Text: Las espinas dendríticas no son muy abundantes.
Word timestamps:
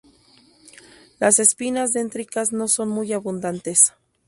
Las 1.19 1.37
espinas 1.37 1.93
dendríticas 1.93 2.51
no 2.53 2.67
son 2.67 2.89
muy 2.89 3.13
abundantes. 3.13 3.93